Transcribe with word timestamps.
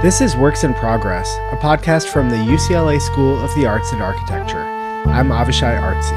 This 0.00 0.20
is 0.20 0.36
Works 0.36 0.62
in 0.62 0.74
Progress, 0.74 1.28
a 1.50 1.56
podcast 1.56 2.06
from 2.12 2.30
the 2.30 2.36
UCLA 2.36 3.00
School 3.00 3.36
of 3.42 3.52
the 3.56 3.66
Arts 3.66 3.90
and 3.90 4.00
Architecture. 4.00 4.62
I'm 5.10 5.30
Avishai 5.30 5.76
Artsy. 5.76 6.14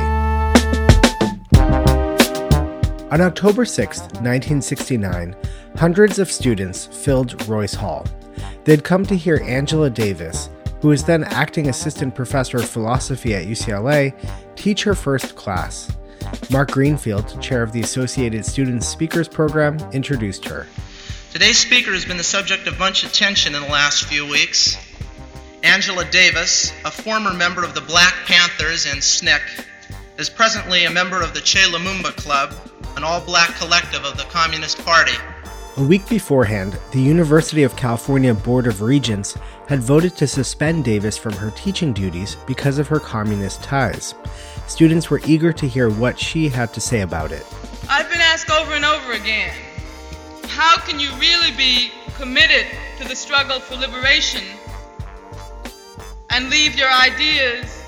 On 3.12 3.22
October 3.22 3.66
6, 3.66 4.00
1969, 4.00 5.36
hundreds 5.78 6.20
of 6.20 6.32
students 6.32 6.86
filled 6.86 7.48
Royce 7.48 7.74
Hall. 7.74 8.06
They'd 8.66 8.84
come 8.84 9.04
to 9.08 9.16
hear 9.16 9.42
Angela 9.48 9.90
Davis, 9.90 10.52
who 10.82 10.90
was 10.90 11.04
then 11.04 11.24
acting 11.24 11.68
assistant 11.68 12.14
professor 12.14 12.58
of 12.58 12.70
philosophy 12.70 13.34
at 13.34 13.48
UCLA, 13.48 14.14
teach 14.56 14.84
her 14.84 14.94
first 14.94 15.36
class. 15.36 15.92
Mark 16.52 16.70
Greenfield, 16.70 17.42
chair 17.42 17.64
of 17.64 17.72
the 17.72 17.82
Associated 17.82 18.46
Students 18.46 18.88
Speakers 18.88 19.28
Program, 19.28 19.80
introduced 19.92 20.46
her. 20.46 20.68
Today's 21.32 21.58
speaker 21.58 21.94
has 21.94 22.04
been 22.04 22.18
the 22.18 22.26
subject 22.26 22.68
of 22.68 22.78
much 22.78 23.06
attention 23.06 23.56
in 23.56 23.62
the 23.62 23.70
last 23.70 24.04
few 24.04 24.28
weeks. 24.28 24.76
Angela 25.64 26.04
Davis, 26.04 26.74
a 26.84 26.92
former 26.92 27.34
member 27.34 27.64
of 27.64 27.74
the 27.74 27.80
Black 27.80 28.14
Panthers 28.26 28.86
and 28.86 29.00
SNCC, 29.00 29.66
is 30.18 30.30
presently 30.30 30.84
a 30.84 30.92
member 30.92 31.22
of 31.22 31.34
the 31.34 31.40
Che 31.40 31.60
Lumumba 31.72 32.14
Club, 32.18 32.54
an 32.98 33.06
all 33.06 33.22
black 33.22 33.56
collective 33.56 34.04
of 34.04 34.18
the 34.18 34.26
Communist 34.26 34.84
Party. 34.84 35.14
A 35.78 35.84
week 35.84 36.08
beforehand, 36.10 36.78
the 36.92 37.00
University 37.00 37.64
of 37.64 37.78
California 37.78 38.34
Board 38.34 38.68
of 38.68 38.82
Regents 38.82 39.38
had 39.70 39.80
voted 39.80 40.18
to 40.18 40.28
suspend 40.28 40.84
Davis 40.84 41.18
from 41.18 41.32
her 41.32 41.52
teaching 41.52 41.94
duties 41.94 42.36
because 42.46 42.78
of 42.78 42.90
her 42.90 43.00
communist 43.00 43.64
ties. 43.64 44.16
Students 44.68 45.10
were 45.10 45.22
eager 45.26 45.54
to 45.54 45.66
hear 45.66 45.90
what 45.90 46.20
she 46.20 46.50
had 46.50 46.74
to 46.74 46.82
say 46.82 47.00
about 47.00 47.32
it. 47.32 47.46
I've 47.90 48.10
been 48.10 48.20
asked 48.20 48.52
over 48.52 48.74
and 48.74 48.84
over 48.84 49.14
again 49.14 49.56
how 50.62 50.78
can 50.78 51.00
you 51.00 51.10
really 51.16 51.50
be 51.58 51.92
committed 52.18 52.68
to 52.96 53.08
the 53.08 53.16
struggle 53.16 53.60
for 53.60 53.76
liberation 53.78 54.44
and 56.30 56.52
leave 56.52 56.76
your 56.76 56.88
ideas 56.88 57.84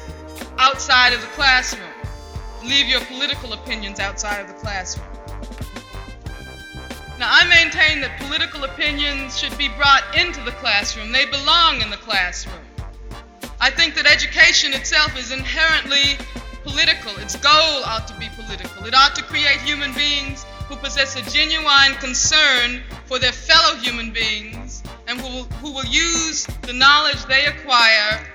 outside 0.58 1.14
of 1.14 1.22
the 1.22 1.28
classroom? 1.28 1.94
Leave 2.64 2.88
your 2.88 3.02
political 3.02 3.54
opinions 3.54 4.00
outside 4.00 4.40
of 4.40 4.48
the 4.48 4.56
classroom? 4.56 5.06
Now, 7.20 7.30
I 7.30 7.46
maintain 7.48 8.02
that 8.02 8.20
political 8.20 8.64
opinions 8.64 9.38
should 9.38 9.56
be 9.56 9.70
brought 9.78 10.04
into 10.18 10.44
the 10.44 10.54
classroom. 10.54 11.12
They 11.12 11.28
belong 11.28 11.80
in 11.80 11.92
the 11.92 11.98
classroom. 11.98 12.66
I 13.62 13.70
think 13.70 13.94
that 13.94 14.08
education 14.08 14.74
itself 14.74 15.16
is 15.16 15.32
inherently 15.32 16.18
political. 16.64 17.16
Its 17.18 17.36
goal 17.36 17.84
ought 17.86 18.08
to 18.08 18.18
be 18.18 18.30
political. 18.36 18.84
It 18.88 18.96
ought 18.96 19.14
to 19.14 19.22
create 19.22 19.62
human 19.62 19.94
beings 19.94 20.44
who 20.74 20.80
possess 20.80 21.16
a 21.16 21.32
genuine 21.32 21.94
concern 22.00 22.82
for 23.06 23.20
their 23.20 23.32
fellow 23.32 23.76
human 23.78 24.12
beings 24.12 24.82
and 25.08 25.22
who 25.22 25.28
will, 25.28 25.44
who 25.62 25.72
will 25.72 25.86
use 25.86 26.48
the 26.64 26.74
knowledge 26.74 27.24
they 27.26 27.46
acquire 27.46 28.26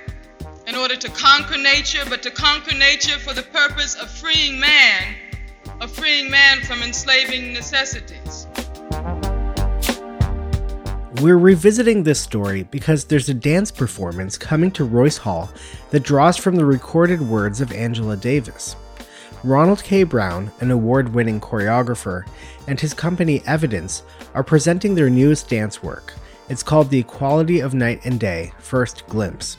in 0.69 0.77
order 0.77 0.95
to 0.95 1.09
conquer 1.11 1.59
nature, 1.59 2.05
but 2.09 2.23
to 2.23 2.31
conquer 2.31 2.77
nature 2.77 3.19
for 3.19 3.35
the 3.35 3.43
purpose 3.43 3.97
of 3.97 4.09
freeing 4.09 4.61
man, 4.61 5.17
of 5.81 5.91
freeing 5.91 6.31
man 6.31 6.61
from 6.61 6.81
enslaving 6.83 7.53
necessities. 7.53 8.47
We're 11.21 11.39
revisiting 11.39 12.05
this 12.05 12.21
story 12.21 12.63
because 12.65 13.07
there's 13.07 13.29
a 13.29 13.35
dance 13.35 13.73
performance 13.73 14.39
coming 14.39 14.71
to 14.73 14.85
Royce 14.85 15.17
Hall 15.17 15.51
that 15.91 16.05
draws 16.05 16.37
from 16.37 16.55
the 16.55 16.65
recorded 16.65 17.21
words 17.21 17.61
of 17.61 17.73
Angela 17.73 18.17
Davis. 18.17 18.77
Ronald 19.45 19.85
K. 19.85 20.03
Brown, 20.03 20.51
an 20.61 20.73
award 20.73 21.15
winning 21.15 21.41
choreographer, 21.41 22.27
and 22.67 22.81
his 22.81 22.93
company 22.93 23.41
Evidence 23.47 24.03
are 24.35 24.43
presenting 24.43 24.95
their 24.95 25.09
newest 25.09 25.49
dance 25.49 25.81
work. 25.83 26.15
It's 26.49 26.65
called 26.65 26.91
The 26.91 26.99
Equality 26.99 27.61
of 27.61 27.73
Night 27.73 28.01
and 28.05 28.19
Day 28.19 28.53
First 28.59 29.07
Glimpse, 29.07 29.57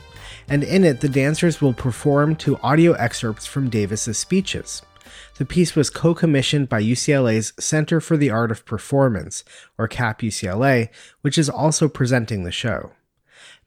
and 0.48 0.62
in 0.62 0.84
it, 0.84 1.00
the 1.00 1.08
dancers 1.08 1.62
will 1.62 1.72
perform 1.72 2.36
to 2.36 2.58
audio 2.62 2.92
excerpts 2.92 3.46
from 3.46 3.70
Davis's 3.70 4.18
speeches. 4.18 4.82
The 5.38 5.46
piece 5.46 5.74
was 5.74 5.88
co 5.88 6.14
commissioned 6.14 6.68
by 6.68 6.82
UCLA's 6.82 7.54
Center 7.58 8.00
for 8.00 8.18
the 8.18 8.30
Art 8.30 8.50
of 8.50 8.66
Performance, 8.66 9.44
or 9.78 9.88
CAP 9.88 10.20
UCLA, 10.20 10.90
which 11.22 11.38
is 11.38 11.48
also 11.48 11.88
presenting 11.88 12.44
the 12.44 12.52
show. 12.52 12.90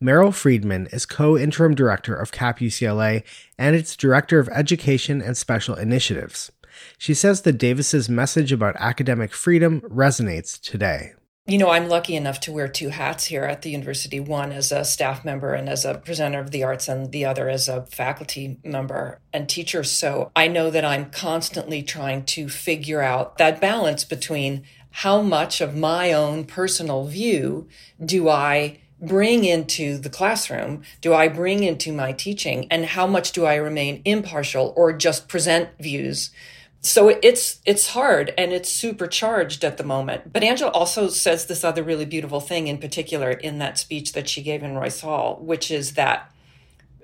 Meryl 0.03 0.33
Friedman 0.33 0.87
is 0.87 1.05
co 1.05 1.37
interim 1.37 1.73
director 1.73 2.13
of 2.13 2.33
CAP 2.33 2.59
UCLA 2.59 3.23
and 3.57 3.73
its 3.73 3.95
director 3.95 4.37
of 4.37 4.49
education 4.49 5.21
and 5.21 5.37
special 5.37 5.75
initiatives. 5.75 6.51
She 6.97 7.13
says 7.13 7.43
that 7.43 7.53
Davis's 7.53 8.09
message 8.09 8.51
about 8.51 8.75
academic 8.79 9.31
freedom 9.31 9.79
resonates 9.81 10.59
today. 10.59 11.13
You 11.45 11.57
know, 11.57 11.69
I'm 11.69 11.87
lucky 11.87 12.17
enough 12.17 12.41
to 12.41 12.51
wear 12.51 12.67
two 12.67 12.89
hats 12.89 13.25
here 13.25 13.43
at 13.43 13.61
the 13.61 13.69
university 13.69 14.19
one 14.19 14.51
as 14.51 14.73
a 14.73 14.83
staff 14.83 15.23
member 15.23 15.53
and 15.53 15.69
as 15.69 15.85
a 15.85 15.97
presenter 15.97 16.39
of 16.39 16.51
the 16.51 16.63
arts, 16.63 16.89
and 16.89 17.13
the 17.13 17.23
other 17.23 17.47
as 17.47 17.69
a 17.69 17.85
faculty 17.85 18.59
member 18.61 19.21
and 19.31 19.47
teacher. 19.47 19.85
So 19.85 20.31
I 20.35 20.49
know 20.49 20.69
that 20.69 20.83
I'm 20.83 21.11
constantly 21.11 21.81
trying 21.81 22.25
to 22.25 22.49
figure 22.49 23.01
out 23.01 23.37
that 23.37 23.61
balance 23.61 24.03
between 24.03 24.63
how 24.97 25.21
much 25.21 25.61
of 25.61 25.77
my 25.77 26.11
own 26.11 26.43
personal 26.43 27.05
view 27.05 27.69
do 28.03 28.27
I 28.27 28.79
bring 29.03 29.43
into 29.43 29.97
the 29.97 30.09
classroom? 30.09 30.83
Do 31.01 31.13
I 31.13 31.27
bring 31.27 31.63
into 31.63 31.91
my 31.91 32.11
teaching? 32.11 32.67
And 32.71 32.85
how 32.85 33.05
much 33.05 33.31
do 33.31 33.45
I 33.45 33.55
remain 33.55 34.01
impartial 34.05 34.73
or 34.75 34.93
just 34.93 35.27
present 35.27 35.69
views? 35.79 36.31
so 36.85 37.07
it's 37.07 37.61
it's 37.65 37.87
hard 37.87 38.33
and 38.37 38.51
it's 38.51 38.69
supercharged 38.69 39.63
at 39.63 39.77
the 39.77 39.83
moment 39.85 40.33
but 40.33 40.43
angela 40.43 40.69
also 40.71 41.07
says 41.07 41.45
this 41.45 41.63
other 41.63 41.81
really 41.81 42.03
beautiful 42.03 42.41
thing 42.41 42.67
in 42.67 42.77
particular 42.77 43.31
in 43.31 43.57
that 43.57 43.77
speech 43.77 44.11
that 44.11 44.27
she 44.27 44.41
gave 44.41 44.61
in 44.61 44.75
royce 44.75 44.99
hall 44.99 45.39
which 45.41 45.71
is 45.71 45.93
that 45.93 46.29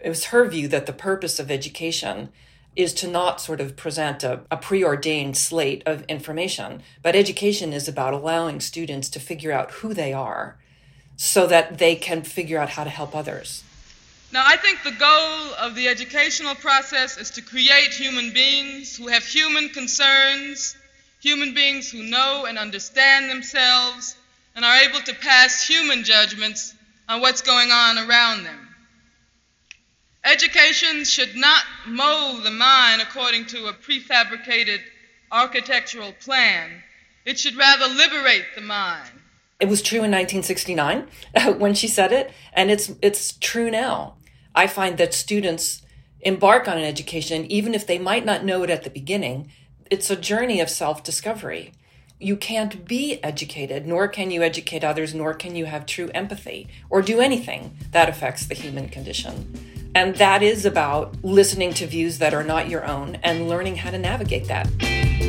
it 0.04 0.10
was 0.10 0.26
her 0.26 0.46
view 0.46 0.68
that 0.68 0.86
the 0.86 0.92
purpose 0.92 1.40
of 1.40 1.50
education 1.50 2.28
is 2.76 2.94
to 2.94 3.08
not 3.08 3.40
sort 3.40 3.62
of 3.62 3.78
present 3.78 4.22
a, 4.22 4.42
a 4.52 4.58
preordained 4.58 5.38
slate 5.38 5.82
of 5.86 6.04
information 6.10 6.84
but 7.02 7.16
education 7.16 7.72
is 7.72 7.88
about 7.88 8.14
allowing 8.14 8.60
students 8.60 9.08
to 9.08 9.20
figure 9.20 9.54
out 9.54 9.72
who 9.72 9.94
they 9.94 10.12
are 10.12 10.58
so 11.20 11.46
that 11.46 11.78
they 11.78 11.96
can 11.96 12.24
figure 12.24 12.58
out 12.58 12.70
how 12.70 12.84
to 12.84 12.90
help 12.90 13.14
others 13.14 13.64
now, 14.32 14.44
I 14.46 14.58
think 14.58 14.84
the 14.84 14.92
goal 14.92 15.56
of 15.60 15.74
the 15.74 15.88
educational 15.88 16.54
process 16.54 17.18
is 17.18 17.32
to 17.32 17.42
create 17.42 17.90
human 17.90 18.32
beings 18.32 18.96
who 18.96 19.08
have 19.08 19.24
human 19.26 19.70
concerns, 19.70 20.78
human 21.20 21.56
beings 21.56 21.90
who 21.90 22.04
know 22.04 22.46
and 22.46 22.58
understand 22.60 23.30
themselves, 23.30 24.16
and 24.56 24.64
are 24.64 24.78
able 24.78 25.00
to 25.02 25.16
pass 25.16 25.68
human 25.68 26.04
judgments 26.04 26.76
on 27.08 27.22
what's 27.22 27.42
going 27.42 27.72
on 27.72 27.98
around 27.98 28.44
them. 28.44 28.68
Education 30.24 31.06
should 31.06 31.36
not 31.36 31.64
mold 31.88 32.44
the 32.44 32.52
mind 32.52 33.02
according 33.02 33.48
to 33.48 33.66
a 33.66 33.74
prefabricated 33.74 34.80
architectural 35.32 36.12
plan. 36.12 36.70
It 37.26 37.40
should 37.40 37.56
rather 37.56 37.88
liberate 37.88 38.46
the 38.54 38.62
mind. 38.62 39.19
It 39.60 39.68
was 39.68 39.82
true 39.82 40.00
in 40.00 40.12
1969 40.12 41.08
when 41.58 41.74
she 41.74 41.88
said 41.88 42.14
it, 42.14 42.32
and 42.54 42.72
it's 42.72 42.92
it's 43.02 43.34
true 43.34 43.70
now. 43.70 44.16
I 44.56 44.68
find 44.68 44.98
that 44.98 45.14
students 45.14 45.82
embark 46.22 46.68
on 46.68 46.78
an 46.78 46.86
education, 46.86 47.46
even 47.52 47.74
if 47.74 47.86
they 47.86 48.00
might 48.00 48.26
not 48.26 48.46
know 48.46 48.64
it 48.64 48.70
at 48.70 48.84
the 48.84 48.90
beginning, 48.90 49.52
it's 49.92 50.10
a 50.10 50.16
journey 50.16 50.62
of 50.62 50.70
self 50.70 51.04
discovery. 51.04 51.74
You 52.22 52.36
can't 52.36 52.86
be 52.86 53.22
educated, 53.24 53.86
nor 53.86 54.08
can 54.08 54.32
you 54.32 54.44
educate 54.44 54.84
others, 54.84 55.14
nor 55.14 55.34
can 55.34 55.56
you 55.56 55.66
have 55.66 55.86
true 55.86 56.10
empathy 56.14 56.68
or 56.90 57.02
do 57.02 57.20
anything 57.22 57.78
that 57.92 58.10
affects 58.10 58.46
the 58.46 58.56
human 58.56 58.90
condition. 58.90 59.92
And 59.96 60.16
that 60.18 60.44
is 60.44 60.66
about 60.66 61.24
listening 61.24 61.74
to 61.76 61.88
views 61.88 62.20
that 62.20 62.34
are 62.34 62.44
not 62.44 62.70
your 62.70 62.86
own 62.86 63.16
and 63.24 63.50
learning 63.50 63.78
how 63.78 63.92
to 63.92 63.98
navigate 63.98 64.48
that. 64.48 65.29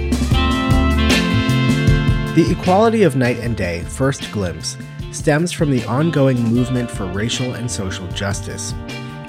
The 2.40 2.52
equality 2.52 3.02
of 3.02 3.16
night 3.16 3.36
and 3.36 3.54
day, 3.54 3.82
first 3.82 4.32
glimpse, 4.32 4.78
stems 5.12 5.52
from 5.52 5.70
the 5.70 5.84
ongoing 5.84 6.42
movement 6.42 6.90
for 6.90 7.04
racial 7.04 7.52
and 7.52 7.70
social 7.70 8.08
justice. 8.12 8.72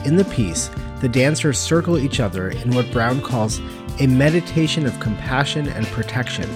In 0.05 0.15
the 0.15 0.23
piece, 0.23 0.69
the 1.01 1.09
dancers 1.09 1.59
circle 1.59 1.97
each 1.97 2.21
other 2.21 2.51
in 2.51 2.73
what 2.73 2.89
Brown 2.93 3.21
calls 3.21 3.59
a 3.99 4.07
meditation 4.07 4.85
of 4.85 4.97
compassion 5.01 5.67
and 5.67 5.85
protection. 5.87 6.49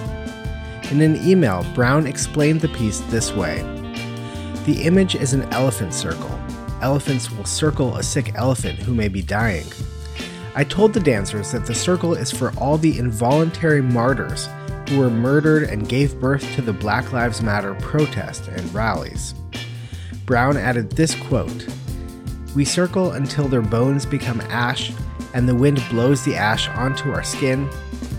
In 0.90 1.02
an 1.02 1.22
email, 1.28 1.62
Brown 1.74 2.06
explained 2.06 2.62
the 2.62 2.68
piece 2.68 3.00
this 3.00 3.34
way 3.34 3.56
The 4.64 4.80
image 4.84 5.14
is 5.14 5.34
an 5.34 5.42
elephant 5.52 5.92
circle. 5.92 6.40
Elephants 6.80 7.30
will 7.30 7.44
circle 7.44 7.96
a 7.96 8.02
sick 8.02 8.32
elephant 8.34 8.78
who 8.78 8.94
may 8.94 9.08
be 9.08 9.20
dying. 9.20 9.66
I 10.54 10.64
told 10.64 10.94
the 10.94 11.00
dancers 11.00 11.52
that 11.52 11.66
the 11.66 11.74
circle 11.74 12.14
is 12.14 12.30
for 12.30 12.50
all 12.56 12.78
the 12.78 12.98
involuntary 12.98 13.82
martyrs 13.82 14.48
who 14.88 14.98
were 14.98 15.10
murdered 15.10 15.64
and 15.64 15.88
gave 15.88 16.20
birth 16.20 16.54
to 16.54 16.62
the 16.62 16.72
Black 16.72 17.12
Lives 17.12 17.42
Matter 17.42 17.74
protest 17.74 18.48
and 18.48 18.74
rallies. 18.74 19.34
Brown 20.24 20.56
added 20.56 20.90
this 20.92 21.14
quote 21.14 21.66
we 22.56 22.64
circle 22.64 23.12
until 23.12 23.48
their 23.48 23.60
bones 23.60 24.06
become 24.06 24.40
ash, 24.48 24.90
and 25.34 25.46
the 25.46 25.54
wind 25.54 25.84
blows 25.90 26.24
the 26.24 26.34
ash 26.34 26.68
onto 26.70 27.10
our 27.10 27.22
skin. 27.22 27.68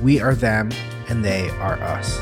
We 0.04 0.22
are 0.22 0.36
them, 0.36 0.69
and 1.10 1.25
they 1.25 1.50
are 1.50 1.81
us. 1.81 2.19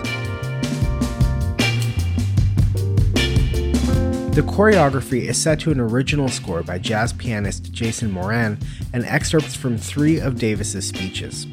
The 4.33 4.43
choreography 4.43 5.23
is 5.23 5.37
set 5.37 5.59
to 5.61 5.71
an 5.71 5.81
original 5.81 6.29
score 6.29 6.63
by 6.63 6.79
jazz 6.79 7.11
pianist 7.11 7.73
Jason 7.73 8.11
Moran 8.11 8.59
and 8.93 9.03
excerpts 9.03 9.53
from 9.53 9.77
three 9.77 10.17
of 10.17 10.39
Davis's 10.39 10.87
speeches. 10.87 11.47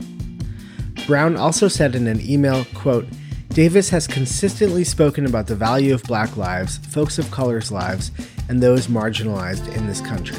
Brown 1.07 1.37
also 1.37 1.69
said 1.69 1.95
in 1.95 2.07
an 2.07 2.21
email, 2.21 2.65
quote, 2.75 3.07
Davis 3.49 3.91
has 3.91 4.07
consistently 4.07 4.85
spoken 4.85 5.27
about 5.27 5.47
the 5.47 5.55
value 5.55 5.93
of 5.93 6.03
black 6.05 6.37
lives, 6.37 6.79
folks 6.79 7.19
of 7.19 7.31
color's 7.31 7.71
lives, 7.71 8.11
and 8.49 8.63
those 8.63 8.87
marginalized 8.87 9.75
in 9.77 9.87
this 9.87 10.01
country. 10.01 10.39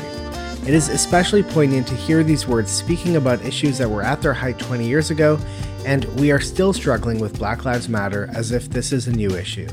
It 0.66 0.74
is 0.74 0.88
especially 0.88 1.44
poignant 1.44 1.88
to 1.88 1.96
hear 1.96 2.24
these 2.24 2.48
words 2.48 2.72
speaking 2.72 3.18
about 3.18 3.46
issues 3.46 3.78
that 3.78 3.90
were 3.90 4.02
at 4.02 4.22
their 4.22 4.34
height 4.34 4.58
20 4.58 4.88
years 4.88 5.12
ago, 5.12 5.38
and 5.86 6.06
we 6.20 6.32
are 6.32 6.40
still 6.40 6.72
struggling 6.72 7.20
with 7.20 7.38
Black 7.38 7.66
Lives 7.66 7.90
Matter 7.90 8.30
as 8.34 8.52
if 8.52 8.70
this 8.70 8.94
is 8.94 9.08
a 9.08 9.12
new 9.12 9.36
issue. 9.36 9.68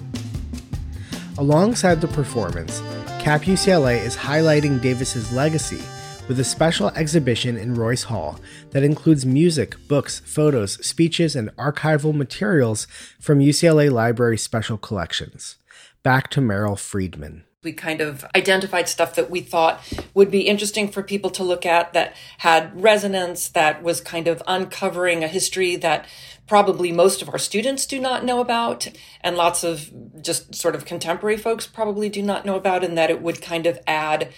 Alongside 1.39 2.01
the 2.01 2.09
performance, 2.09 2.81
CAP 3.21 3.43
UCLA 3.43 4.05
is 4.05 4.17
highlighting 4.17 4.83
Davis's 4.83 5.33
legacy 5.33 5.81
with 6.31 6.39
a 6.39 6.45
special 6.45 6.91
exhibition 6.91 7.57
in 7.57 7.75
Royce 7.75 8.05
Hall 8.05 8.39
that 8.71 8.85
includes 8.85 9.27
music, 9.27 9.75
books, 9.89 10.21
photos, 10.25 10.75
speeches, 10.75 11.35
and 11.35 11.51
archival 11.57 12.15
materials 12.15 12.87
from 13.19 13.41
UCLA 13.41 13.91
Library 13.91 14.39
Special 14.39 14.79
Collections. 14.79 15.57
Back 16.05 16.31
to 16.31 16.41
Meryl 16.41 16.79
Friedman. 16.79 17.43
We 17.65 17.73
kind 17.73 18.01
of 18.01 18.25
identified 18.37 18.89
stuff 18.89 19.17
that 19.17 19.29
we 19.29 19.41
thought 19.41 19.83
would 20.15 20.31
be 20.31 20.43
interesting 20.43 20.87
for 20.87 21.03
people 21.03 21.31
to 21.31 21.43
look 21.43 21.67
at 21.67 21.95
that 21.95 22.15
had 22.39 22.81
resonance, 22.81 23.49
that 23.49 23.83
was 23.83 24.01
kind 24.01 24.29
of 24.29 24.41
uncovering 24.47 25.25
a 25.25 25.29
history 25.29 25.75
that 25.75 26.07
probably 26.47 26.93
most 26.93 27.23
of 27.23 27.29
our 27.29 27.39
students 27.39 27.87
do 27.87 27.99
not 27.99 28.25
know 28.25 28.39
about, 28.39 28.87
and 29.21 29.37
lots 29.37 29.65
of 29.65 29.91
just 30.23 30.55
sort 30.55 30.77
of 30.77 30.85
contemporary 30.85 31.37
folks 31.37 31.67
probably 31.67 32.09
do 32.09 32.23
not 32.23 32.47
know 32.47 32.55
about, 32.55 32.85
and 32.85 32.97
that 32.97 33.11
it 33.11 33.21
would 33.21 33.43
kind 33.43 33.67
of 33.67 33.81
add 33.89 34.33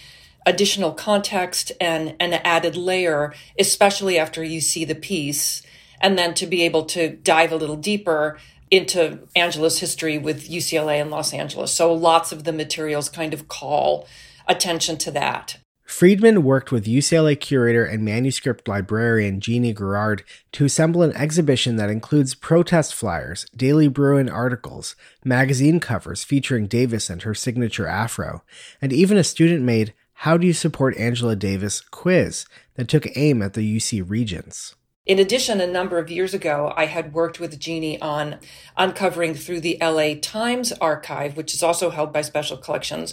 additional 0.46 0.92
context 0.92 1.72
and 1.80 2.14
an 2.20 2.34
added 2.44 2.76
layer, 2.76 3.34
especially 3.58 4.18
after 4.18 4.42
you 4.42 4.60
see 4.60 4.84
the 4.84 4.94
piece, 4.94 5.62
and 6.00 6.18
then 6.18 6.34
to 6.34 6.46
be 6.46 6.62
able 6.62 6.84
to 6.84 7.10
dive 7.10 7.52
a 7.52 7.56
little 7.56 7.76
deeper 7.76 8.38
into 8.70 9.28
Angela's 9.36 9.80
history 9.80 10.16
with 10.16 10.48
UCLA 10.48 11.00
and 11.00 11.10
Los 11.10 11.34
Angeles. 11.34 11.72
So 11.72 11.92
lots 11.92 12.32
of 12.32 12.44
the 12.44 12.52
materials 12.52 13.08
kind 13.08 13.34
of 13.34 13.46
call 13.46 14.08
attention 14.48 14.96
to 14.98 15.10
that. 15.10 15.58
Friedman 15.84 16.42
worked 16.42 16.72
with 16.72 16.86
UCLA 16.86 17.38
curator 17.38 17.84
and 17.84 18.02
manuscript 18.02 18.66
librarian 18.66 19.40
Jeannie 19.40 19.74
Gerard 19.74 20.24
to 20.52 20.64
assemble 20.64 21.02
an 21.02 21.12
exhibition 21.12 21.76
that 21.76 21.90
includes 21.90 22.34
protest 22.34 22.94
flyers, 22.94 23.44
Daily 23.54 23.88
Bruin 23.88 24.30
articles, 24.30 24.96
magazine 25.22 25.80
covers 25.80 26.24
featuring 26.24 26.66
Davis 26.66 27.10
and 27.10 27.20
her 27.22 27.34
signature 27.34 27.86
afro, 27.86 28.42
and 28.80 28.90
even 28.90 29.18
a 29.18 29.22
student 29.22 29.64
made 29.64 29.92
How 30.14 30.36
Do 30.36 30.46
You 30.46 30.52
Support 30.52 30.96
Angela 30.96 31.34
Davis 31.34 31.80
quiz 31.80 32.46
that 32.74 32.88
took 32.88 33.16
aim 33.16 33.42
at 33.42 33.54
the 33.54 33.76
UC 33.76 34.04
Regents. 34.08 34.74
In 35.04 35.18
addition, 35.18 35.60
a 35.60 35.66
number 35.66 35.98
of 35.98 36.10
years 36.12 36.32
ago, 36.32 36.72
I 36.76 36.86
had 36.86 37.12
worked 37.12 37.40
with 37.40 37.58
Jeannie 37.58 38.00
on 38.00 38.38
uncovering 38.76 39.34
through 39.34 39.60
the 39.60 39.76
LA 39.82 40.14
Times 40.20 40.70
archive, 40.74 41.36
which 41.36 41.54
is 41.54 41.62
also 41.62 41.90
held 41.90 42.12
by 42.12 42.22
Special 42.22 42.56
Collections, 42.56 43.12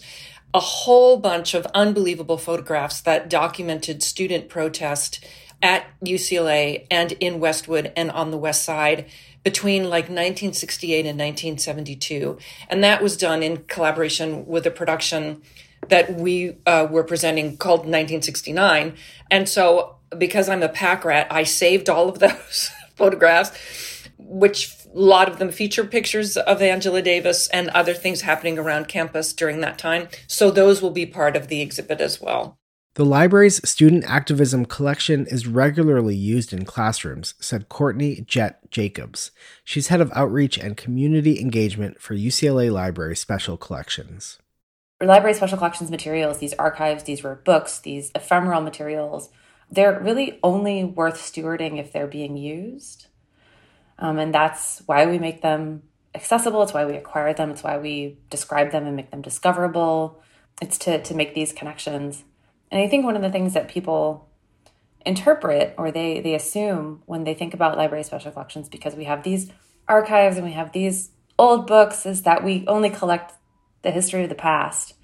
a 0.53 0.59
whole 0.59 1.17
bunch 1.17 1.55
of 1.55 1.65
unbelievable 1.73 2.37
photographs 2.37 3.01
that 3.01 3.27
documented 3.27 4.03
student 4.03 4.49
protest 4.49 5.25
at 5.61 5.87
UCLA 6.05 6.85
and 6.91 7.13
in 7.13 7.39
Westwood 7.39 7.91
and 7.95 8.11
on 8.11 8.31
the 8.31 8.37
West 8.37 8.63
Side 8.63 9.07
between 9.43 9.83
like 9.83 10.05
1968 10.05 11.05
and 11.05 11.19
1972. 11.19 12.37
And 12.69 12.83
that 12.83 13.01
was 13.01 13.17
done 13.17 13.41
in 13.41 13.63
collaboration 13.65 14.45
with 14.45 14.65
a 14.65 14.71
production 14.71 15.41
that 15.89 16.15
we 16.15 16.57
uh, 16.65 16.87
were 16.89 17.03
presenting 17.03 17.57
called 17.57 17.79
1969. 17.79 18.95
And 19.29 19.47
so, 19.47 19.95
because 20.17 20.49
I'm 20.49 20.63
a 20.63 20.69
pack 20.69 21.05
rat, 21.05 21.27
I 21.29 21.43
saved 21.43 21.89
all 21.89 22.09
of 22.09 22.19
those 22.19 22.71
photographs, 22.95 23.51
which 24.17 24.75
a 24.85 24.99
lot 24.99 25.29
of 25.29 25.37
them 25.37 25.51
feature 25.51 25.83
pictures 25.83 26.35
of 26.35 26.61
Angela 26.61 27.01
Davis 27.01 27.47
and 27.49 27.69
other 27.69 27.93
things 27.93 28.21
happening 28.21 28.57
around 28.57 28.87
campus 28.87 29.33
during 29.33 29.61
that 29.61 29.77
time. 29.77 30.07
So 30.27 30.49
those 30.49 30.81
will 30.81 30.89
be 30.89 31.05
part 31.05 31.35
of 31.35 31.47
the 31.47 31.61
exhibit 31.61 32.01
as 32.01 32.19
well. 32.19 32.57
The 32.95 33.05
library's 33.05 33.67
student 33.69 34.03
activism 34.05 34.65
collection 34.65 35.25
is 35.27 35.47
regularly 35.47 36.15
used 36.15 36.51
in 36.51 36.65
classrooms, 36.65 37.35
said 37.39 37.69
Courtney 37.69 38.25
Jet 38.27 38.69
Jacobs. 38.71 39.31
She's 39.63 39.87
head 39.87 40.01
of 40.01 40.11
outreach 40.15 40.57
and 40.57 40.75
community 40.75 41.39
engagement 41.39 42.01
for 42.01 42.15
UCLA 42.15 42.71
Library 42.71 43.15
Special 43.15 43.57
Collections. 43.57 44.39
Library 45.01 45.33
Special 45.33 45.57
Collections 45.57 45.89
materials, 45.89 46.39
these 46.39 46.53
archives, 46.55 47.03
these 47.03 47.23
rare 47.23 47.35
books, 47.35 47.79
these 47.79 48.11
ephemeral 48.15 48.61
materials, 48.61 49.29
they're 49.71 49.99
really 49.99 50.39
only 50.43 50.83
worth 50.83 51.15
stewarding 51.15 51.79
if 51.79 51.93
they're 51.93 52.07
being 52.07 52.35
used. 52.35 53.07
Um, 53.97 54.17
and 54.17 54.33
that's 54.33 54.81
why 54.85 55.05
we 55.05 55.19
make 55.19 55.41
them 55.41 55.83
accessible. 56.15 56.63
It's 56.63 56.73
why 56.73 56.85
we 56.85 56.95
acquire 56.95 57.33
them. 57.33 57.51
It's 57.51 57.63
why 57.63 57.77
we 57.77 58.17
describe 58.29 58.71
them 58.71 58.87
and 58.87 58.95
make 58.95 59.11
them 59.11 59.21
discoverable. 59.21 60.21
It's 60.61 60.77
to, 60.79 61.01
to 61.01 61.13
make 61.13 61.33
these 61.33 61.53
connections. 61.53 62.23
And 62.71 62.81
I 62.81 62.87
think 62.87 63.05
one 63.05 63.15
of 63.15 63.21
the 63.21 63.29
things 63.29 63.53
that 63.53 63.67
people 63.67 64.29
interpret 65.05 65.75
or 65.77 65.91
they, 65.91 66.19
they 66.19 66.35
assume 66.35 67.03
when 67.05 67.23
they 67.23 67.33
think 67.33 67.53
about 67.53 67.77
library 67.77 68.03
special 68.03 68.31
collections, 68.31 68.67
because 68.67 68.95
we 68.95 69.05
have 69.05 69.23
these 69.23 69.51
archives 69.87 70.35
and 70.35 70.45
we 70.45 70.53
have 70.53 70.71
these 70.71 71.11
old 71.37 71.67
books, 71.67 72.05
is 72.05 72.23
that 72.23 72.43
we 72.43 72.65
only 72.67 72.89
collect 72.89 73.33
the 73.81 73.91
history 73.91 74.23
of 74.23 74.29
the 74.29 74.35
past 74.35 74.95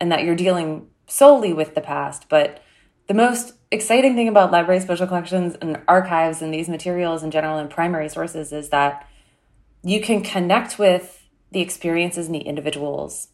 and 0.00 0.10
that 0.12 0.24
you're 0.24 0.36
dealing 0.36 0.88
solely 1.06 1.52
with 1.52 1.74
the 1.74 1.80
past. 1.80 2.28
But 2.28 2.62
the 3.06 3.14
most 3.14 3.54
exciting 3.70 4.14
thing 4.14 4.28
about 4.28 4.52
library 4.52 4.80
special 4.80 5.06
collections 5.06 5.56
and 5.60 5.80
archives 5.88 6.42
and 6.42 6.52
these 6.52 6.68
materials 6.68 7.22
in 7.22 7.30
general 7.30 7.58
and 7.58 7.70
primary 7.70 8.08
sources 8.08 8.52
is 8.52 8.68
that 8.70 9.08
you 9.82 10.00
can 10.00 10.22
connect 10.22 10.78
with 10.78 11.24
the 11.52 11.60
experiences 11.60 12.26
and 12.26 12.34
the 12.34 12.40
individuals 12.40 13.28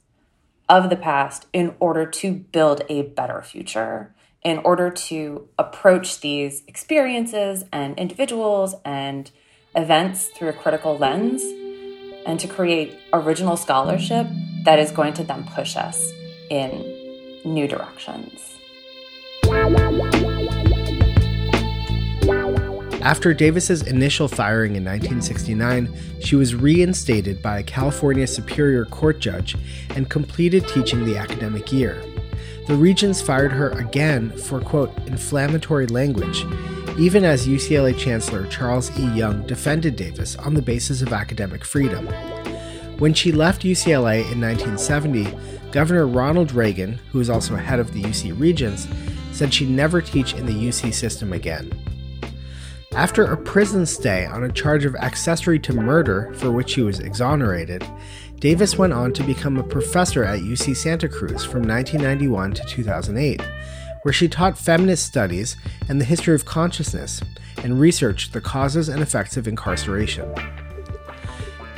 of 0.68 0.90
the 0.90 0.96
past 0.96 1.46
in 1.52 1.74
order 1.80 2.06
to 2.06 2.32
build 2.32 2.82
a 2.88 3.02
better 3.02 3.42
future, 3.42 4.14
in 4.42 4.58
order 4.58 4.90
to 4.90 5.48
approach 5.58 6.20
these 6.20 6.62
experiences 6.66 7.64
and 7.72 7.98
individuals 7.98 8.74
and 8.84 9.30
events 9.74 10.26
through 10.26 10.48
a 10.48 10.52
critical 10.52 10.96
lens, 10.98 11.42
and 12.24 12.38
to 12.38 12.46
create 12.46 12.96
original 13.12 13.56
scholarship 13.56 14.26
that 14.64 14.78
is 14.78 14.90
going 14.90 15.12
to 15.14 15.24
then 15.24 15.44
push 15.44 15.76
us 15.76 16.12
in 16.50 17.40
new 17.44 17.66
directions. 17.66 18.56
After 23.02 23.34
Davis's 23.34 23.82
initial 23.82 24.28
firing 24.28 24.76
in 24.76 24.84
1969, 24.84 25.92
she 26.20 26.36
was 26.36 26.54
reinstated 26.54 27.42
by 27.42 27.58
a 27.58 27.62
California 27.64 28.26
Superior 28.28 28.84
Court 28.84 29.18
judge 29.18 29.56
and 29.96 30.08
completed 30.08 30.68
teaching 30.68 31.04
the 31.04 31.16
academic 31.16 31.72
year. 31.72 32.00
The 32.68 32.76
Regents 32.76 33.20
fired 33.20 33.50
her 33.50 33.70
again 33.70 34.30
for, 34.30 34.60
quote, 34.60 34.96
inflammatory 35.08 35.88
language, 35.88 36.44
even 36.96 37.24
as 37.24 37.48
UCLA 37.48 37.98
Chancellor 37.98 38.46
Charles 38.46 38.96
E. 38.96 39.04
Young 39.16 39.44
defended 39.48 39.96
Davis 39.96 40.36
on 40.36 40.54
the 40.54 40.62
basis 40.62 41.02
of 41.02 41.12
academic 41.12 41.64
freedom. 41.64 42.06
When 42.98 43.14
she 43.14 43.32
left 43.32 43.62
UCLA 43.62 44.30
in 44.30 44.40
1970, 44.40 45.36
Governor 45.72 46.06
Ronald 46.06 46.52
Reagan, 46.52 47.00
who 47.10 47.18
was 47.18 47.30
also 47.30 47.56
head 47.56 47.80
of 47.80 47.92
the 47.92 48.02
UC 48.02 48.38
Regents, 48.38 48.86
said 49.32 49.52
she'd 49.52 49.70
never 49.70 50.00
teach 50.00 50.34
in 50.34 50.46
the 50.46 50.52
UC 50.52 50.92
system 50.92 51.32
again. 51.32 51.72
After 52.94 53.24
a 53.24 53.38
prison 53.38 53.86
stay 53.86 54.26
on 54.26 54.44
a 54.44 54.52
charge 54.52 54.84
of 54.84 54.94
accessory 54.96 55.58
to 55.60 55.72
murder, 55.72 56.30
for 56.34 56.52
which 56.52 56.74
he 56.74 56.82
was 56.82 57.00
exonerated, 57.00 57.82
Davis 58.38 58.76
went 58.76 58.92
on 58.92 59.14
to 59.14 59.22
become 59.22 59.56
a 59.56 59.62
professor 59.62 60.24
at 60.24 60.40
UC 60.40 60.76
Santa 60.76 61.08
Cruz 61.08 61.42
from 61.42 61.62
1991 61.62 62.52
to 62.52 62.64
2008, 62.64 63.40
where 64.02 64.12
she 64.12 64.28
taught 64.28 64.58
feminist 64.58 65.06
studies 65.06 65.56
and 65.88 65.98
the 65.98 66.04
history 66.04 66.34
of 66.34 66.44
consciousness 66.44 67.22
and 67.64 67.80
researched 67.80 68.34
the 68.34 68.40
causes 68.42 68.90
and 68.90 69.00
effects 69.00 69.38
of 69.38 69.48
incarceration. 69.48 70.30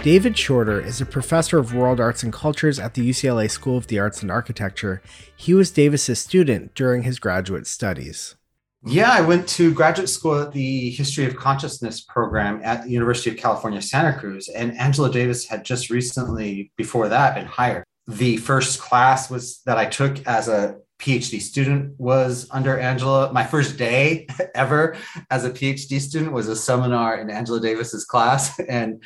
David 0.04 0.36
Shorter 0.36 0.78
is 0.78 1.00
a 1.00 1.06
professor 1.06 1.56
of 1.56 1.72
world 1.72 1.98
arts 1.98 2.22
and 2.22 2.30
cultures 2.30 2.78
at 2.78 2.92
the 2.92 3.08
UCLA 3.08 3.50
School 3.50 3.78
of 3.78 3.86
the 3.86 3.98
Arts 3.98 4.20
and 4.20 4.30
Architecture. 4.30 5.00
He 5.34 5.54
was 5.54 5.70
Davis's 5.70 6.18
student 6.18 6.74
during 6.74 7.04
his 7.04 7.18
graduate 7.18 7.66
studies. 7.66 8.36
Yeah, 8.84 9.10
I 9.10 9.22
went 9.22 9.48
to 9.48 9.72
graduate 9.72 10.10
school 10.10 10.42
at 10.42 10.52
the 10.52 10.90
History 10.90 11.24
of 11.24 11.36
Consciousness 11.36 12.02
program 12.02 12.60
at 12.62 12.82
the 12.82 12.90
University 12.90 13.30
of 13.30 13.38
California, 13.38 13.80
Santa 13.80 14.12
Cruz, 14.18 14.50
and 14.50 14.78
Angela 14.78 15.10
Davis 15.10 15.46
had 15.46 15.64
just 15.64 15.88
recently, 15.88 16.70
before 16.76 17.08
that, 17.08 17.34
been 17.34 17.46
hired. 17.46 17.84
The 18.06 18.36
first 18.36 18.82
class 18.82 19.30
was 19.30 19.62
that 19.64 19.78
I 19.78 19.86
took 19.86 20.18
as 20.26 20.48
a 20.48 20.76
PhD 21.00 21.40
student 21.40 21.98
was 21.98 22.48
under 22.50 22.78
Angela. 22.78 23.32
My 23.32 23.44
first 23.44 23.76
day 23.76 24.26
ever 24.54 24.96
as 25.30 25.44
a 25.44 25.50
PhD 25.50 26.00
student 26.00 26.32
was 26.32 26.48
a 26.48 26.56
seminar 26.56 27.18
in 27.18 27.30
Angela 27.30 27.60
Davis's 27.60 28.04
class, 28.04 28.58
and 28.68 29.02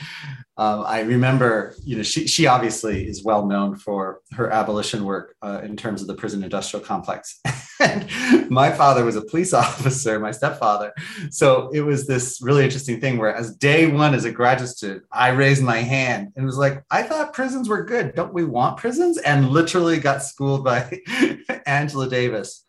um, 0.59 0.83
I 0.85 1.03
remember, 1.03 1.77
you 1.85 1.97
know, 1.97 2.03
she 2.03 2.27
she 2.27 2.49
obviously 2.49 3.07
is 3.07 3.23
well 3.23 3.47
known 3.47 3.77
for 3.77 4.23
her 4.33 4.51
abolition 4.51 5.05
work 5.05 5.37
uh, 5.41 5.61
in 5.63 5.77
terms 5.77 6.03
of 6.03 6.09
the 6.09 6.17
prison 6.17 6.43
industrial 6.43 6.85
complex. 6.85 7.41
and 7.81 8.51
my 8.51 8.73
father 8.73 9.05
was 9.05 9.15
a 9.15 9.23
police 9.23 9.53
officer, 9.55 10.19
my 10.19 10.33
stepfather, 10.33 10.93
so 11.31 11.71
it 11.73 11.83
was 11.83 12.09
this 12.09 12.41
really 12.43 12.65
interesting 12.65 13.01
thing 13.01 13.19
where, 13.19 13.33
as 13.33 13.55
day 13.55 13.87
one 13.87 14.15
as 14.15 14.25
a 14.25 14.33
graduate 14.33 14.71
student, 14.71 15.05
I 15.13 15.29
raised 15.29 15.63
my 15.63 15.79
hand 15.79 16.33
and 16.35 16.45
was 16.45 16.59
like, 16.59 16.83
"I 16.91 17.05
thought 17.05 17.33
prisons 17.33 17.69
were 17.69 17.85
good. 17.85 18.17
Don't 18.17 18.35
we 18.35 18.45
want 18.45 18.79
prisons?" 18.79 19.17
And 19.19 19.51
literally 19.51 20.01
got 20.01 20.25
schooled 20.25 20.65
by 20.65 21.01
Angela 21.67 22.09
Davis 22.09 22.65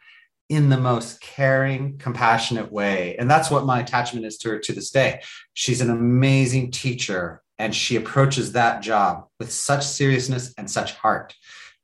in 0.48 0.69
the 0.69 0.77
most 0.77 1.22
caring, 1.22 1.98
compassionate 1.98 2.72
way. 2.72 3.15
And 3.17 3.29
that's 3.29 3.50
what 3.50 3.65
my 3.65 3.79
attachment 3.79 4.27
is 4.27 4.38
to 4.39 4.50
her 4.50 4.60
to 4.60 4.74
this 4.74 4.91
day. 4.91 5.22
She's 5.53 5.81
an 5.81 5.91
amazing 5.91 6.72
teacher 6.72 7.41
and 7.60 7.75
she 7.75 7.98
approaches 7.98 8.54
that 8.54 8.82
job 8.82 9.28
with 9.38 9.51
such 9.51 9.86
seriousness 9.86 10.54
and 10.58 10.72
such 10.72 10.94
heart 10.94 11.36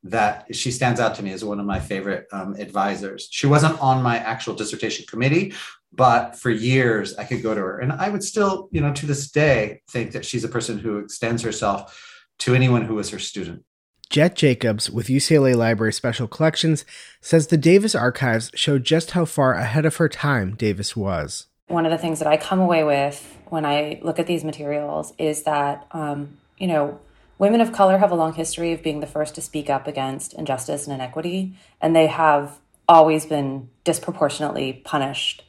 that 0.04 0.56
she 0.56 0.72
stands 0.72 1.00
out 1.00 1.16
to 1.16 1.24
me 1.24 1.32
as 1.34 1.44
one 1.44 1.60
of 1.60 1.66
my 1.66 1.80
favorite 1.80 2.28
um, 2.32 2.56
advisors. 2.58 3.28
She 3.30 3.48
wasn't 3.48 3.80
on 3.82 4.02
my 4.02 4.18
actual 4.18 4.56
dissertation 4.56 5.06
committee, 5.08 5.54
but 5.92 6.36
for 6.36 6.50
years 6.50 7.16
I 7.18 7.26
could 7.26 7.44
go 7.44 7.54
to 7.54 7.62
her. 7.62 7.80
And 7.80 7.92
I 7.92 8.10
would 8.10 8.24
still, 8.24 8.70
you 8.72 8.82
know, 8.82 8.94
to 8.94 9.06
this 9.06 9.30
day, 9.30 9.82
think 9.90 10.12
that 10.12 10.26
she's 10.26 10.44
a 10.44 10.50
person 10.50 10.80
who 10.80 11.00
extends 11.00 11.42
herself 11.42 12.24
to 12.40 12.54
anyone 12.54 12.86
who 12.86 12.98
is 13.00 13.10
her 13.10 13.20
student. 13.20 13.64
Jet 14.10 14.36
Jacobs 14.36 14.90
with 14.92 15.08
UCLA 15.08 15.56
Library 15.56 15.92
Special 15.92 16.28
Collections 16.28 16.86
says 17.22 17.48
the 17.48 17.58
Davis 17.58 17.96
archives 17.96 18.52
show 18.54 18.78
just 18.78 19.12
how 19.12 19.26
far 19.26 19.56
ahead 19.56 19.86
of 19.86 19.96
her 19.96 20.08
time 20.08 20.56
Davis 20.56 20.96
was. 20.96 21.48
One 21.68 21.86
of 21.86 21.92
the 21.92 21.98
things 21.98 22.20
that 22.20 22.28
I 22.28 22.38
come 22.38 22.60
away 22.60 22.84
with 22.84 23.38
when 23.50 23.66
I 23.66 24.00
look 24.04 24.20
at 24.20 24.28
these 24.28 24.44
materials 24.44 25.14
is 25.18 25.44
that, 25.44 25.88
um, 25.92 26.38
you 26.58 26.68
know, 26.68 27.00
women 27.38 27.60
of 27.60 27.72
color 27.72 27.98
have 27.98 28.12
a 28.12 28.16
long 28.16 28.34
history 28.34 28.72
of 28.72 28.84
being 28.84 29.00
the 29.00 29.08
first 29.08 29.36
to 29.36 29.42
speak 29.42 29.70
up 29.70 29.88
against 29.88 30.34
injustice 30.34 30.86
and 30.86 30.94
inequity, 30.94 31.58
and 31.82 31.96
they 31.96 32.08
have 32.08 32.60
always 32.88 33.26
been 33.26 33.70
disproportionately 33.84 34.74
punished 34.86 35.44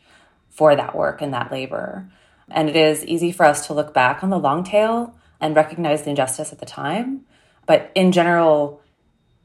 for 0.48 0.74
that 0.74 0.96
work 0.96 1.20
and 1.20 1.34
that 1.34 1.52
labor. 1.52 2.10
And 2.50 2.68
it 2.68 2.76
is 2.76 3.04
easy 3.04 3.30
for 3.30 3.44
us 3.44 3.66
to 3.66 3.74
look 3.74 3.92
back 3.92 4.22
on 4.22 4.30
the 4.30 4.38
long 4.38 4.64
tail 4.64 5.14
and 5.40 5.54
recognize 5.54 6.02
the 6.02 6.10
injustice 6.10 6.52
at 6.52 6.60
the 6.60 6.66
time. 6.66 7.26
But 7.66 7.90
in 7.94 8.12
general, 8.12 8.80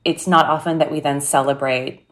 it's 0.06 0.28
not 0.28 0.46
often 0.46 0.78
that 0.78 0.92
we 0.92 1.00
then 1.00 1.20
celebrate 1.20 2.08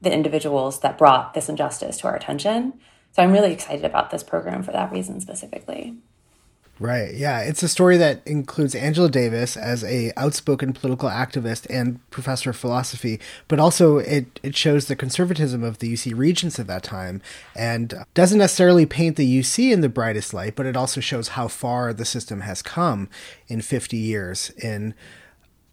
the 0.00 0.12
individuals 0.12 0.80
that 0.80 0.96
brought 0.96 1.34
this 1.34 1.48
injustice 1.48 1.98
to 1.98 2.06
our 2.06 2.16
attention. 2.16 2.74
So 3.12 3.22
I'm 3.22 3.32
really 3.32 3.52
excited 3.52 3.84
about 3.84 4.10
this 4.10 4.22
program 4.22 4.62
for 4.62 4.72
that 4.72 4.92
reason 4.92 5.20
specifically. 5.20 5.96
Right. 6.80 7.12
Yeah, 7.14 7.40
it's 7.40 7.62
a 7.62 7.68
story 7.68 7.98
that 7.98 8.22
includes 8.26 8.74
Angela 8.74 9.10
Davis 9.10 9.54
as 9.54 9.84
a 9.84 10.12
outspoken 10.16 10.72
political 10.72 11.10
activist 11.10 11.66
and 11.68 12.00
professor 12.10 12.50
of 12.50 12.56
philosophy, 12.56 13.20
but 13.48 13.60
also 13.60 13.98
it 13.98 14.40
it 14.42 14.56
shows 14.56 14.86
the 14.86 14.96
conservatism 14.96 15.62
of 15.62 15.78
the 15.78 15.92
UC 15.92 16.16
regents 16.16 16.58
at 16.58 16.66
that 16.68 16.82
time 16.82 17.20
and 17.54 17.92
doesn't 18.14 18.38
necessarily 18.38 18.86
paint 18.86 19.16
the 19.16 19.40
UC 19.40 19.70
in 19.70 19.82
the 19.82 19.90
brightest 19.90 20.32
light, 20.32 20.56
but 20.56 20.64
it 20.64 20.74
also 20.74 21.02
shows 21.02 21.28
how 21.28 21.48
far 21.48 21.92
the 21.92 22.06
system 22.06 22.40
has 22.40 22.62
come 22.62 23.10
in 23.46 23.60
50 23.60 23.98
years 23.98 24.48
in 24.56 24.94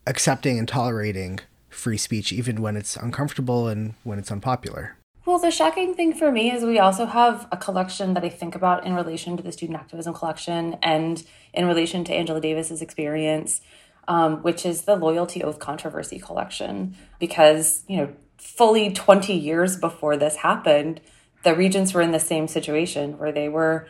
accepting 0.05 0.59
and 0.59 0.67
tolerating 0.67 1.39
free 1.69 1.97
speech 1.97 2.33
even 2.33 2.61
when 2.61 2.75
it's 2.75 2.97
uncomfortable 2.97 3.69
and 3.69 3.93
when 4.03 4.19
it's 4.19 4.31
unpopular. 4.31 4.97
Well, 5.27 5.39
the 5.39 5.51
shocking 5.51 5.93
thing 5.93 6.13
for 6.13 6.31
me 6.31 6.51
is 6.51 6.63
we 6.63 6.79
also 6.79 7.05
have 7.05 7.49
a 7.51 7.57
collection 7.57 8.13
that 8.13 8.23
I 8.23 8.29
think 8.29 8.55
about 8.55 8.85
in 8.85 8.93
relation 8.93 9.35
to 9.35 9.43
the 9.43 9.51
student 9.51 9.77
activism 9.77 10.13
collection 10.13 10.77
and 10.81 11.21
in 11.53 11.65
relation 11.65 12.05
to 12.05 12.13
Angela 12.13 12.39
Davis's 12.39 12.81
experience, 12.81 13.59
um, 14.07 14.41
which 14.41 14.65
is 14.65 14.83
the 14.83 14.95
Loyalty 14.95 15.43
Oath 15.43 15.59
Controversy 15.59 16.17
collection. 16.17 16.95
Because, 17.19 17.83
you 17.89 17.97
know, 17.97 18.13
fully 18.37 18.93
20 18.93 19.33
years 19.33 19.75
before 19.75 20.15
this 20.15 20.37
happened, 20.37 21.01
the 21.43 21.53
regents 21.53 21.93
were 21.93 22.01
in 22.01 22.11
the 22.11 22.21
same 22.21 22.47
situation 22.47 23.17
where 23.17 23.33
they 23.33 23.49
were 23.49 23.89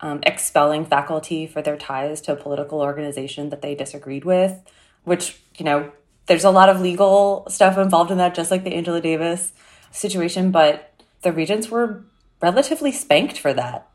um, 0.00 0.20
expelling 0.22 0.86
faculty 0.86 1.46
for 1.46 1.60
their 1.60 1.76
ties 1.76 2.22
to 2.22 2.32
a 2.32 2.36
political 2.36 2.80
organization 2.80 3.50
that 3.50 3.60
they 3.60 3.74
disagreed 3.74 4.24
with, 4.24 4.58
which, 5.04 5.38
you 5.58 5.66
know, 5.66 5.92
there's 6.24 6.44
a 6.44 6.50
lot 6.50 6.70
of 6.70 6.80
legal 6.80 7.44
stuff 7.50 7.76
involved 7.76 8.10
in 8.10 8.16
that, 8.16 8.34
just 8.34 8.50
like 8.50 8.64
the 8.64 8.72
Angela 8.72 9.02
Davis 9.02 9.52
situation, 9.90 10.50
but 10.50 10.92
the 11.22 11.32
regents 11.32 11.68
were 11.68 12.04
relatively 12.40 12.92
spanked 12.92 13.38
for 13.38 13.52
that. 13.52 13.88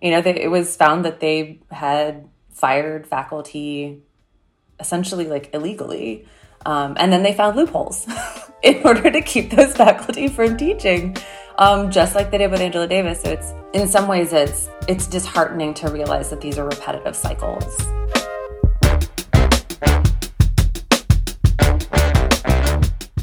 You 0.00 0.10
know, 0.10 0.20
they, 0.20 0.40
it 0.40 0.50
was 0.50 0.76
found 0.76 1.04
that 1.04 1.20
they 1.20 1.60
had 1.70 2.28
fired 2.50 3.06
faculty 3.06 4.02
essentially 4.80 5.26
like 5.26 5.50
illegally. 5.54 6.26
Um, 6.64 6.96
and 6.98 7.12
then 7.12 7.22
they 7.22 7.32
found 7.32 7.56
loopholes 7.56 8.06
in 8.62 8.82
order 8.84 9.10
to 9.10 9.20
keep 9.20 9.50
those 9.50 9.74
faculty 9.74 10.28
from 10.28 10.56
teaching, 10.56 11.16
um, 11.58 11.90
just 11.90 12.14
like 12.14 12.30
they 12.30 12.38
did 12.38 12.50
with 12.50 12.60
Angela 12.60 12.88
Davis. 12.88 13.22
So 13.22 13.30
it's 13.30 13.52
in 13.72 13.86
some 13.86 14.08
ways 14.08 14.32
it's 14.32 14.68
it's 14.88 15.06
disheartening 15.06 15.74
to 15.74 15.90
realize 15.90 16.30
that 16.30 16.40
these 16.40 16.58
are 16.58 16.64
repetitive 16.64 17.14
cycles. 17.14 17.76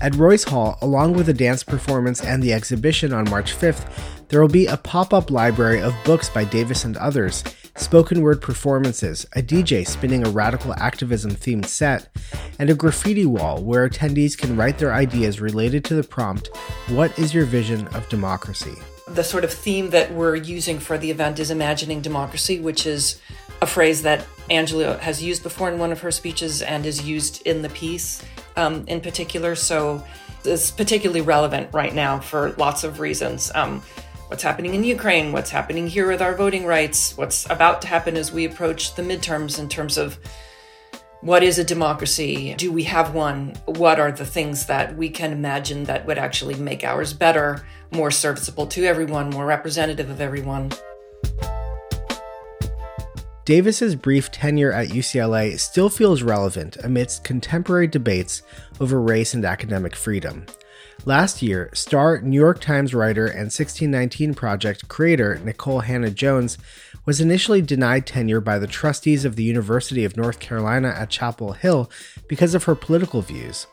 At 0.03 0.15
Royce 0.15 0.43
Hall, 0.43 0.77
along 0.81 1.13
with 1.13 1.29
a 1.29 1.33
dance 1.33 1.63
performance 1.63 2.21
and 2.21 2.43
the 2.43 2.51
exhibition 2.51 3.13
on 3.13 3.29
March 3.29 3.55
5th, 3.55 3.89
there 4.27 4.41
will 4.41 4.49
be 4.49 4.65
a 4.65 4.75
pop 4.75 5.13
up 5.13 5.31
library 5.31 5.81
of 5.81 5.95
books 6.03 6.27
by 6.27 6.43
Davis 6.43 6.83
and 6.83 6.97
others, 6.97 7.41
spoken 7.77 8.19
word 8.19 8.41
performances, 8.41 9.25
a 9.33 9.41
DJ 9.41 9.87
spinning 9.87 10.27
a 10.27 10.29
radical 10.29 10.73
activism 10.73 11.31
themed 11.31 11.67
set, 11.67 12.09
and 12.59 12.69
a 12.69 12.73
graffiti 12.73 13.25
wall 13.25 13.63
where 13.63 13.87
attendees 13.87 14.37
can 14.37 14.57
write 14.57 14.77
their 14.77 14.93
ideas 14.93 15.39
related 15.39 15.85
to 15.85 15.95
the 15.95 16.03
prompt 16.03 16.49
What 16.89 17.17
is 17.17 17.33
your 17.33 17.45
vision 17.45 17.87
of 17.93 18.09
democracy? 18.09 18.75
The 19.07 19.23
sort 19.23 19.45
of 19.45 19.53
theme 19.53 19.91
that 19.91 20.13
we're 20.13 20.35
using 20.35 20.79
for 20.79 20.97
the 20.97 21.11
event 21.11 21.39
is 21.39 21.49
imagining 21.49 22.01
democracy, 22.01 22.59
which 22.59 22.85
is 22.85 23.21
a 23.61 23.65
phrase 23.65 24.01
that 24.01 24.25
Angela 24.49 24.97
has 24.97 25.23
used 25.23 25.43
before 25.43 25.71
in 25.71 25.79
one 25.79 25.93
of 25.93 26.01
her 26.01 26.11
speeches 26.11 26.61
and 26.61 26.85
is 26.85 27.07
used 27.07 27.41
in 27.47 27.61
the 27.61 27.69
piece 27.69 28.21
um, 28.55 28.85
in 28.87 29.01
particular. 29.01 29.55
So 29.55 30.03
it's 30.45 30.71
particularly 30.71 31.21
relevant 31.21 31.69
right 31.73 31.93
now 31.93 32.19
for 32.19 32.51
lots 32.53 32.83
of 32.83 32.99
reasons. 32.99 33.51
Um, 33.55 33.81
what's 34.27 34.43
happening 34.43 34.73
in 34.73 34.83
Ukraine, 34.83 35.31
what's 35.31 35.49
happening 35.49 35.87
here 35.87 36.07
with 36.07 36.21
our 36.21 36.35
voting 36.35 36.65
rights, 36.65 37.15
what's 37.17 37.49
about 37.49 37.81
to 37.83 37.87
happen 37.87 38.17
as 38.17 38.31
we 38.31 38.45
approach 38.45 38.95
the 38.95 39.01
midterms 39.01 39.59
in 39.59 39.69
terms 39.69 39.97
of 39.97 40.17
what 41.21 41.41
is 41.41 41.57
a 41.57 41.63
democracy? 41.63 42.53
Do 42.57 42.71
we 42.71 42.83
have 42.83 43.13
one? 43.13 43.53
What 43.65 43.97
are 43.97 44.11
the 44.11 44.25
things 44.25 44.65
that 44.65 44.97
we 44.97 45.09
can 45.09 45.31
imagine 45.31 45.85
that 45.85 46.05
would 46.05 46.17
actually 46.17 46.55
make 46.55 46.83
ours 46.83 47.13
better, 47.13 47.65
more 47.91 48.11
serviceable 48.11 48.67
to 48.67 48.83
everyone, 48.83 49.29
more 49.29 49.45
representative 49.45 50.09
of 50.09 50.19
everyone? 50.19 50.73
Davis's 53.45 53.95
brief 53.95 54.31
tenure 54.31 54.71
at 54.71 54.87
UCLA 54.87 55.59
still 55.59 55.89
feels 55.89 56.23
relevant 56.23 56.77
amidst 56.77 57.25
contemporary 57.25 57.87
debates 57.87 58.41
over 58.79 59.01
race 59.01 59.33
and 59.33 59.43
academic 59.43 59.97
freedom. 59.97 60.45
Last 61.03 61.41
year, 61.41 61.69
star 61.73 62.21
New 62.21 62.39
York 62.39 62.61
Times 62.61 62.93
writer 62.93 63.25
and 63.25 63.51
1619 63.51 64.33
Project 64.33 64.87
creator 64.87 65.41
Nikole 65.43 65.83
Hannah-Jones 65.83 66.57
was 67.05 67.19
initially 67.19 67.61
denied 67.61 68.07
tenure 68.07 68.39
by 68.39 68.57
the 68.57 68.67
trustees 68.67 69.25
of 69.25 69.35
the 69.35 69.43
University 69.43 70.05
of 70.05 70.15
North 70.15 70.39
Carolina 70.39 70.95
at 70.97 71.09
Chapel 71.09 71.51
Hill 71.51 71.91
because 72.29 72.55
of 72.55 72.63
her 72.63 72.75
political 72.75 73.21
views. 73.21 73.67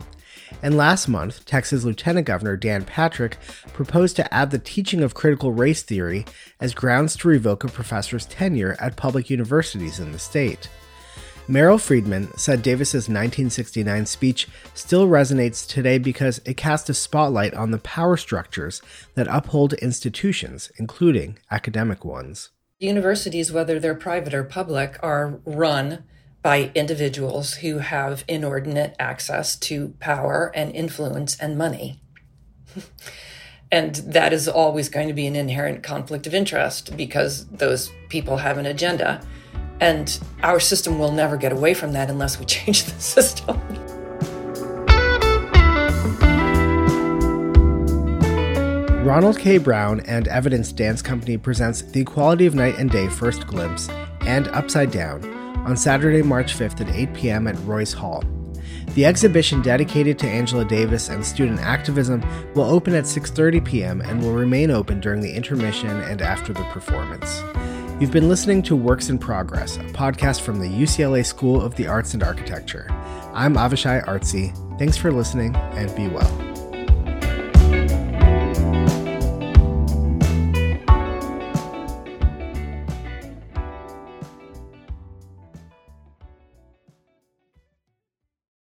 And 0.62 0.76
last 0.76 1.08
month, 1.08 1.44
Texas 1.44 1.84
Lieutenant 1.84 2.26
Governor 2.26 2.56
Dan 2.56 2.84
Patrick 2.84 3.38
proposed 3.72 4.16
to 4.16 4.34
add 4.34 4.50
the 4.50 4.58
teaching 4.58 5.02
of 5.02 5.14
critical 5.14 5.52
race 5.52 5.82
theory 5.82 6.24
as 6.60 6.74
grounds 6.74 7.16
to 7.16 7.28
revoke 7.28 7.64
a 7.64 7.68
professor's 7.68 8.26
tenure 8.26 8.76
at 8.78 8.96
public 8.96 9.30
universities 9.30 9.98
in 9.98 10.12
the 10.12 10.18
state. 10.18 10.68
Meryl 11.48 11.80
Friedman 11.80 12.28
said 12.36 12.62
Davis's 12.62 13.08
1969 13.08 14.06
speech 14.06 14.46
still 14.72 15.08
resonates 15.08 15.66
today 15.66 15.98
because 15.98 16.40
it 16.44 16.56
cast 16.56 16.88
a 16.88 16.94
spotlight 16.94 17.54
on 17.54 17.72
the 17.72 17.78
power 17.78 18.16
structures 18.16 18.80
that 19.14 19.26
uphold 19.28 19.72
institutions, 19.74 20.70
including 20.78 21.38
academic 21.50 22.04
ones. 22.04 22.50
Universities, 22.78 23.50
whether 23.50 23.80
they're 23.80 23.96
private 23.96 24.32
or 24.32 24.44
public, 24.44 24.96
are 25.02 25.40
run 25.44 26.04
by 26.42 26.70
individuals 26.74 27.54
who 27.54 27.78
have 27.78 28.24
inordinate 28.26 28.94
access 28.98 29.56
to 29.56 29.94
power 30.00 30.50
and 30.54 30.74
influence 30.74 31.36
and 31.38 31.58
money. 31.58 32.00
and 33.72 33.96
that 33.96 34.32
is 34.32 34.48
always 34.48 34.88
going 34.88 35.08
to 35.08 35.14
be 35.14 35.26
an 35.26 35.36
inherent 35.36 35.82
conflict 35.82 36.26
of 36.26 36.34
interest 36.34 36.96
because 36.96 37.46
those 37.48 37.92
people 38.08 38.38
have 38.38 38.56
an 38.56 38.66
agenda. 38.66 39.20
And 39.80 40.18
our 40.42 40.60
system 40.60 40.98
will 40.98 41.12
never 41.12 41.36
get 41.36 41.52
away 41.52 41.74
from 41.74 41.92
that 41.92 42.10
unless 42.10 42.38
we 42.38 42.44
change 42.46 42.84
the 42.84 43.00
system. 43.00 43.60
Ronald 49.04 49.38
K. 49.38 49.58
Brown 49.58 50.00
and 50.00 50.28
Evidence 50.28 50.72
Dance 50.72 51.02
Company 51.02 51.36
presents 51.36 51.82
The 51.82 52.02
Equality 52.02 52.46
of 52.46 52.54
Night 52.54 52.78
and 52.78 52.90
Day 52.90 53.08
First 53.08 53.46
Glimpse 53.46 53.88
and 54.20 54.46
Upside 54.48 54.90
Down 54.90 55.39
on 55.70 55.76
Saturday, 55.76 56.22
March 56.22 56.54
5th 56.54 56.80
at 56.80 56.94
8 56.94 57.14
p.m. 57.14 57.46
at 57.46 57.58
Royce 57.60 57.92
Hall. 57.92 58.22
The 58.94 59.06
exhibition 59.06 59.62
dedicated 59.62 60.18
to 60.18 60.28
Angela 60.28 60.64
Davis 60.64 61.08
and 61.08 61.24
student 61.24 61.60
activism 61.60 62.24
will 62.54 62.64
open 62.64 62.94
at 62.94 63.04
6:30 63.04 63.64
p.m. 63.64 64.00
and 64.00 64.20
will 64.20 64.32
remain 64.32 64.70
open 64.70 65.00
during 65.00 65.20
the 65.20 65.32
intermission 65.32 65.88
and 65.88 66.20
after 66.20 66.52
the 66.52 66.64
performance. 66.64 67.42
You've 68.00 68.10
been 68.10 68.28
listening 68.28 68.62
to 68.64 68.74
Works 68.74 69.10
in 69.10 69.18
Progress, 69.18 69.76
a 69.76 69.80
podcast 69.80 70.40
from 70.40 70.58
the 70.58 70.68
UCLA 70.68 71.24
School 71.24 71.60
of 71.60 71.76
the 71.76 71.86
Arts 71.86 72.14
and 72.14 72.22
Architecture. 72.22 72.86
I'm 73.32 73.54
Avishai 73.54 74.04
Artsy. 74.06 74.52
Thanks 74.78 74.96
for 74.96 75.12
listening 75.12 75.54
and 75.54 75.94
be 75.94 76.08
well. 76.08 76.49